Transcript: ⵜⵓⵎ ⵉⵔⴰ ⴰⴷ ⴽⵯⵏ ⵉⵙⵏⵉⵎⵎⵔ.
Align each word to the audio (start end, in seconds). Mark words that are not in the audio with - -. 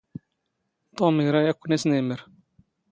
ⵜⵓⵎ 0.95 1.15
ⵉⵔⴰ 1.25 1.39
ⴰⴷ 1.49 1.55
ⴽⵯⵏ 1.59 1.71
ⵉⵙⵏⵉⵎⵎⵔ. 1.75 2.19